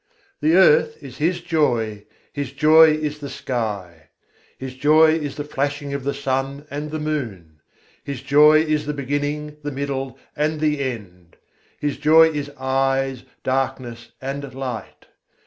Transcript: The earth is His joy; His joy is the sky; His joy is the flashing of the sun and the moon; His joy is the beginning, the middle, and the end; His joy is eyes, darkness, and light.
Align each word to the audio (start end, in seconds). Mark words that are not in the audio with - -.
The 0.39 0.55
earth 0.55 0.97
is 1.03 1.19
His 1.19 1.41
joy; 1.41 2.05
His 2.33 2.51
joy 2.53 2.87
is 2.87 3.19
the 3.19 3.29
sky; 3.29 4.09
His 4.57 4.73
joy 4.73 5.11
is 5.11 5.35
the 5.35 5.43
flashing 5.43 5.93
of 5.93 6.03
the 6.03 6.13
sun 6.15 6.65
and 6.71 6.89
the 6.89 6.97
moon; 6.97 7.61
His 8.03 8.23
joy 8.23 8.61
is 8.61 8.87
the 8.87 8.95
beginning, 8.95 9.57
the 9.61 9.71
middle, 9.71 10.17
and 10.35 10.59
the 10.59 10.79
end; 10.79 11.35
His 11.79 11.97
joy 11.97 12.29
is 12.29 12.49
eyes, 12.57 13.25
darkness, 13.43 14.11
and 14.19 14.51
light. 14.55 15.05